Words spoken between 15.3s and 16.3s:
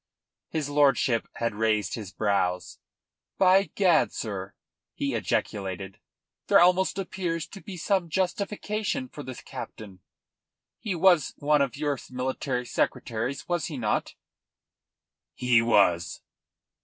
"He was."